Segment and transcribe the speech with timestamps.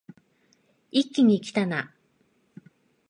[0.89, 1.93] 一気にきたな